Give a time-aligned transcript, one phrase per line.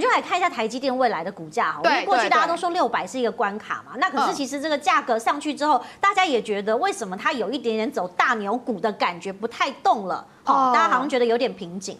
[0.00, 1.80] 们就来看一下台积电未来的股价哈。
[1.84, 10.26] 因为过去大家都说六百是一个关卡嘛，那可是其实这个价格上去之后，大家也觉得为什么它有一点点走大牛股的感觉，不太动了。
[10.44, 11.98] 好，大家好像觉得有点瓶颈。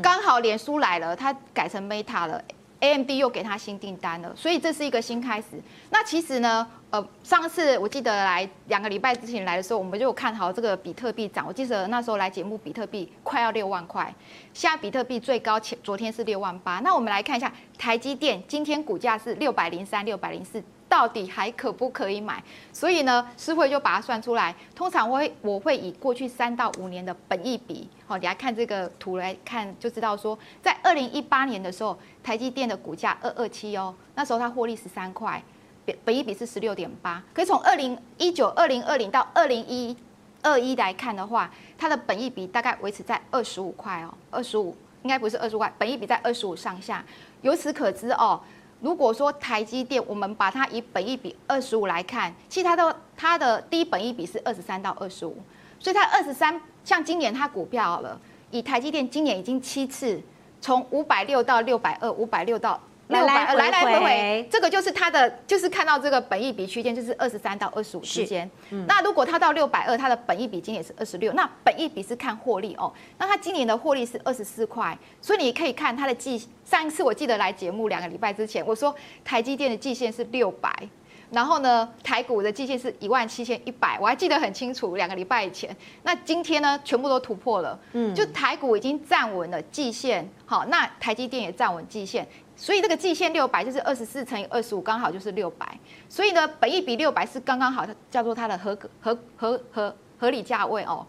[0.00, 2.42] 刚好脸书来了，它改成 Meta 了。
[2.80, 5.46] AMD 又给他新订单了，所以这是一个新开始。
[5.90, 11.46] 那其实呢，呃，上次我记得来两个礼拜之前来的时候，我们就有看好这个比特币涨。
[11.48, 14.14] 我记得那时候来节目，比特币快要六万块，
[14.52, 16.80] 现在比特币最高前昨天是六万八。
[16.80, 20.62] 那我们来看一下台积电，今天股价是六百零三、六百零四。
[20.86, 22.44] 到底还可不可以买？
[22.70, 24.54] 所以呢，诗慧就把它算出来。
[24.74, 35.42] 通常我会我会以过去三到五年的本益比，好，你来看这个图来看就知道说，在二零一八年的时候，台积电的股价二二七哦，那时候它获利十三块，
[35.84, 37.22] 本本益比是十六点八。
[37.34, 39.96] 可是从二零一九、二零二零到二零一
[40.42, 47.04] 二一来看的话，它的本一比大概维持在二十五块哦，二十五应该不是二十五块，本一比在二十五上下。
[47.42, 48.40] 由此可知哦。
[48.80, 55.36] 如果说台积电，我们把它以本一比二十五来看，其实它的它的低本一比是二十三到二十五，
[55.78, 60.20] 所以它二十三，像今年它股票好了，以台积电今年已经七次
[60.60, 62.80] 从五百六到六百二，五百六到。
[63.12, 68.50] 来来来来回回，这个就是它的，就是看到这个本益比区间，就是二十三到二十五之间。
[68.70, 71.32] 嗯、那如果它到六百二，它的本益比今年也是二十六。
[71.32, 72.92] 那本益比是看获利哦。
[73.18, 76.48] 那它今年的获利是二十四块，所以你可以看它的季。
[76.64, 78.94] 上一次我记得来节目两个礼拜之前，我说
[79.24, 80.72] 台积电的季线是六百。
[81.30, 85.74] 然后呢，台股的季线是一万七千一百，我还记得很清楚，两个礼拜以前。
[86.02, 95.66] 那今天呢，全部都突破了，嗯，就台股已经站稳了季线，好，那台积电也站稳季线，所以这个季线六百就是二十四乘以二十五，刚好就是六百，
[96.08, 101.04] 所以呢，本益比六百是刚刚好，叫做它的合格合合合合理价位哦。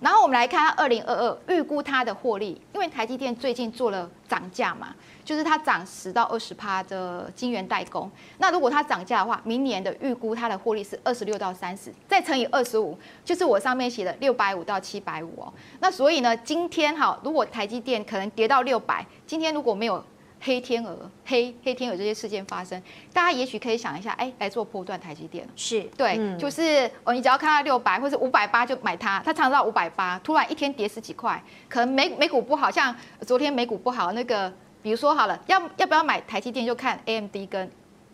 [0.00, 4.94] 然后我们来看它二零二二预估它的获利，因为台积电最近做了涨价嘛，
[5.24, 8.10] 就是它涨十到二十趴的晶圆代工。
[8.38, 15.52] 那如果它涨价的话，明年的预估它的获利是二十六到三十，再乘以二十五，就是我上面写的六百五到七百五哦。
[15.80, 20.02] 那所以呢，今天哈，如果台积电可能跌到六百，今天如果没有。
[20.40, 22.80] 黑天鹅、黑黑天鹅这些事件发生，
[23.12, 34.52] 大家也许可以想一下，哎，来做波段台积电是对，嗯、就是哦，你只要看到六百或者五百八就买它，它涨到五百八，突然一天跌十几块，可能美美股不好，像昨天美股不好，那个
[34.82, 37.70] 比如说好了，要要不要买台积电就看 AMD 跟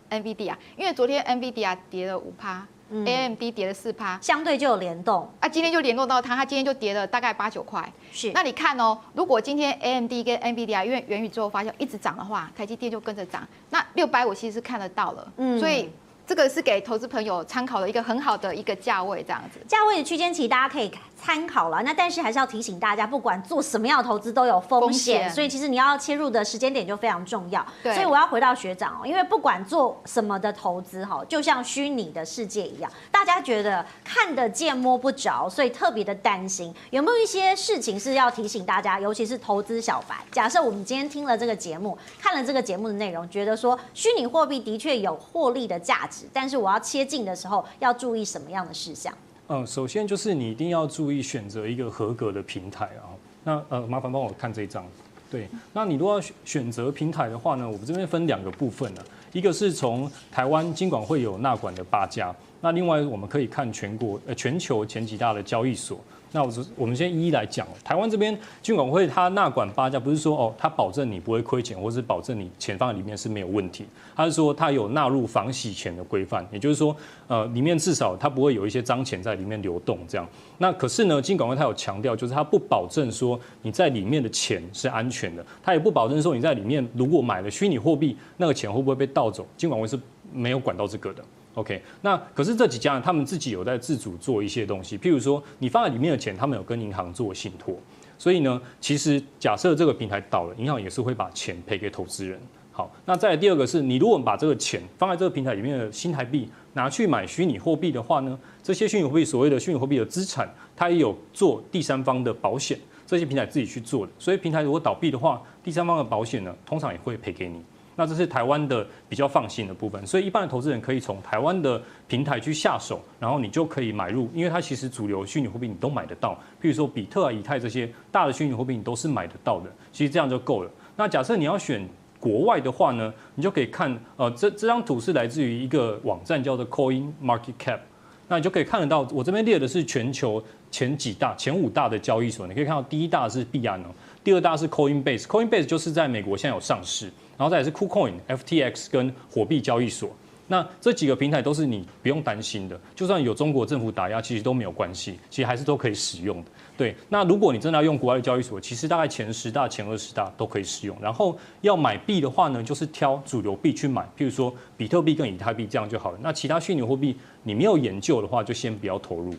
[0.09, 2.65] NVD 啊，因为昨天 NVD 啊跌了五趴。
[3.05, 5.29] AMD 跌了四趴，相对就有联动。
[5.39, 7.91] 啊，今天就联动到它，它今天就跌了大概八九块。
[8.11, 15.89] 是，那你看哦，如果今天 AMD 跟 NVIDIA 因为元宇宙发酵一直涨的话，台积电就跟着涨，那六百五其实是看得到了，嗯，所以。
[16.25, 19.59] 这个是给投资朋友参考的一个很好的一个价位，这样子。
[19.67, 20.89] 价位的区间其实大家可以
[21.21, 21.81] 参考了。
[21.83, 27.65] 那但是还是要提醒大家，不管做什么样的投资都有风险，所以其实你要切入的时间点就非常重要。
[27.83, 27.93] 对。
[27.93, 36.73] 所以我要回到学长哦，因为不管做什么的投资哈，就像虚拟的世界一样，大家觉得看得见摸不着，所以特别的担心。
[36.89, 40.15] 有没有一些事情是要提醒大家，尤其是投资小白？
[40.31, 46.12] 假设我们今天听了这个节目，看了这个节目的内容，觉得说虚拟货币的确有获利的价值。
[46.31, 49.13] 但是我要切进的时候，要注意什么样的事项？
[49.47, 53.11] 嗯，首先就是你一定要注意选择一个合格的平台啊。
[53.43, 54.85] 那呃，麻烦帮我看这一张。
[55.29, 59.01] 对，那你如果要选择平台的话呢，我们这边分两个部分呢，
[59.33, 65.99] 一个是从台湾金管会有纳管的八家，那另外我们可以看全国呃全球前几大的交易所。
[66.35, 67.67] 那我我们先一一来讲。
[67.83, 73.85] 台湾这边金管会它纳管八家，不是说哦，它保证你不会亏钱，或是保证你钱放在里面是没有问题。
[74.15, 76.95] 它是说它有纳入防洗钱的规范，也就是说，
[77.27, 80.27] 呃，里面至少它不会有一些脏钱在里面流动这样。
[80.57, 89.45] 那可是呢，金管会它有强调，就是它不保证说你在里面的钱是安全的，它也不保证说你在里面如果买了虚拟货币，那个钱会不会被盗走？
[89.57, 89.99] 金管会是
[90.31, 91.23] 没有管到这个的。
[91.55, 97.75] OK，那可是这几家，他们自己有在自主做一些东西，譬如说你放在里面的钱，他们有跟银行做信托，
[98.17, 102.39] 所以呢，其实假设这个平台倒了，银行也是会把钱赔给投资人。
[102.71, 117.63] 好，那再第二个是你如果把这个钱放在这个平台里面的新台币拿去买虚拟货币的话呢，这些虚拟货币所谓的虚拟货币的资产，它也有做第三方的保险，这些平台自己去做的，所以平台如果倒闭的话，第三方的保险呢，通常也会赔给你。
[117.95, 130.71] 那这是台湾的比较放心的部分，所以一般的投资人可以从台湾的平台去下手，然后你就可以买入，因为它其实主流虚拟货币你都买得到，譬如说比特啊、以太这些大的虚拟货币你都是买得到的，其实这样就够了。
[130.95, 131.87] 那假设你要选
[132.19, 137.79] 国外的话呢，你就可以看，呃，这这张图是来自于一个网站叫做 Coin Market Cap，
[138.27, 143.87] 那你就可以看得到，我这边列的是全球前几大、前五大的交易所，你可以看到第一大是币安哦，
[144.23, 147.11] 第二大是 Coinbase，Coinbase 就是在美国现在有上市。
[147.37, 150.09] 然后再来是 KuCoin、FTX 跟火币交易所。
[150.45, 156.51] 那这几个平台都是你不用担心的，就算有中国政府打压，其实都没有关系，其实还是都可以使用的。
[156.77, 160.95] 对，那如果你真的要用国外的交易所，其实大概前十大、前二十大都可以使用。
[161.01, 166.19] 然后要买币的话呢，就是挑主流币去买，譬如说比特币跟以太币这样就好了。
[166.21, 169.33] 那其他虚拟货币你没有研究的话，就先不要投入。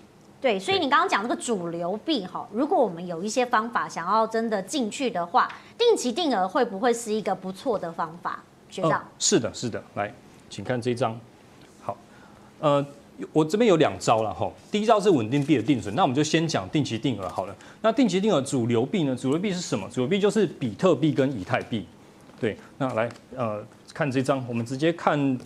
[0.44, 8.42] 对，所以你刚刚讲这个主流币哈，如果我们有一些方法想要真的进去的话，定期定额会不会是一个不错的方法？
[8.68, 10.12] 学长，呃、是的，是的，来。
[10.50, 11.18] 请看这一张，
[11.80, 11.96] 好，
[12.60, 12.84] 呃，
[13.32, 14.52] 我这边有两招了哈。
[14.70, 17.56] 第一招是稳定币的定存，那我们就先讲定期定额好了。
[17.80, 19.16] 那定期定额主流币呢？
[19.16, 19.88] 主流币是什么？
[19.88, 21.86] 主流币就是比特币跟以太币。
[22.38, 23.64] 对，那来呃
[23.94, 25.38] 看这张，我们直接看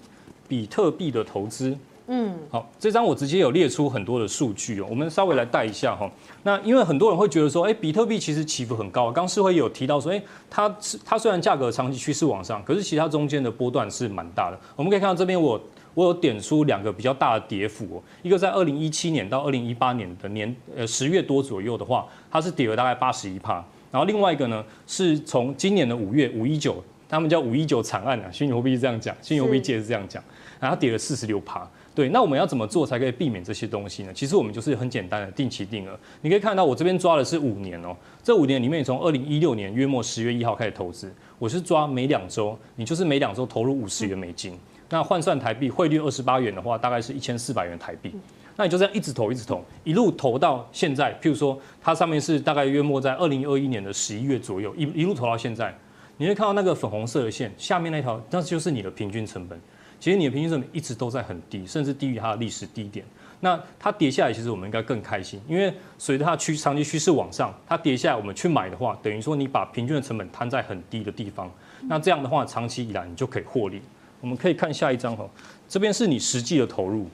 [0.49, 1.79] 比特币的投资。
[2.11, 6.11] 嗯，好，这张我直接有列出很多的数据哦，我们稍微来带一下哈。
[6.43, 14.59] 那因为很多人会觉得说，哎，比特币其实起伏很高，刚士辉有提到说，哎，它是它虽然价格长期趋势往上，可是其他中间的波段是蛮大的。
[14.75, 15.61] 我们可以看到这边我
[15.93, 23.63] 我有点出两个比较大的跌幅哦，一个在二零一七年到二零一八年的年呃十月多左右的话，它是跌了大概八十一趴，
[23.93, 30.23] 然后另外一个呢是从今年的五月五一九，他们叫五一九惨案啊，虚拟货币是这样讲，虚拟货币界是这样讲，
[30.59, 31.69] 然后它跌了四十六趴。
[31.99, 34.13] 对，那我们要怎么做才可以避免这些东西呢？
[34.15, 35.99] 其实我们就是很简单的定期定额。
[36.21, 37.89] 你可以看到我这边抓的是五年哦，
[38.23, 44.57] 这五年里面，从二零一六年约末十月一号开始投资，我是抓每两周，你就是每两周投入五十元美金，
[44.89, 48.15] 那换算台币汇率二十八元的话，大概是一千四百元台币。
[48.55, 51.13] 那你就这样一直投，一直投，一路投到现在。
[51.21, 55.77] 譬如说，它上面是大概约莫在二零二一年的十一月左右，一一路投到现在，
[56.17, 59.61] 你会看到那个粉红色的线，下面那条，那就是你的平均成本。
[60.01, 63.05] 其实你的平均成本一直都在很低，甚至低于它的历史低点。
[63.41, 71.49] 那它跌下来，其实我们应该更开心，因为随着它趋长期趋势往上，它跌下来，我们去买的话，等于说你把平均的成本摊在很低的地方。
[71.83, 73.81] 那这样的话，长期以来你就可以获利。
[74.21, 75.29] 我们可以看下一张哈，
[75.69, 77.09] 这边是你实际的投入。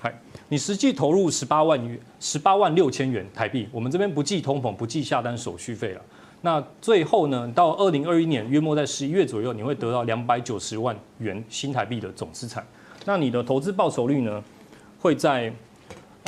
[0.00, 0.12] 嗨，
[0.48, 3.68] 你实际投入十八万元，十八万六千元台币。
[3.70, 6.00] 我们这边不计通膨，不计下单手续费了。
[6.42, 12.66] 那最后呢，到二零二一年约莫在十一月左右，你会得到两百九十万元新台币的总资产。
[13.04, 14.42] 那你的投资报酬率呢，
[15.00, 15.52] 会在。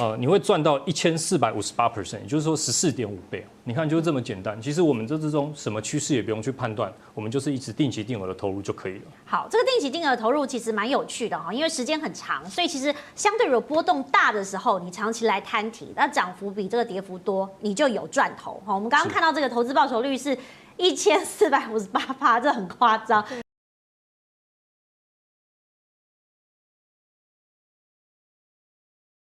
[0.00, 3.46] 呃，你会赚到一千四百五十八 percent，也就是说十四点五倍。
[3.64, 4.58] 你看，就是这么简单。
[4.58, 9.02] 其实我们这之中什么趋势也不用去判断，我们就是一直定期定额的投入就可以了。
[9.26, 18.74] 好，这个定期定额投入其实蛮有趣的哈，因为时间很长，所以其实相对有波动大的时候，你长期来摊提，那涨幅比这个跌幅多，你就有赚头哈。
[18.74, 20.34] 我们刚刚看到这个投资报酬率是
[20.78, 23.22] 一千四百五十八趴，这很夸张。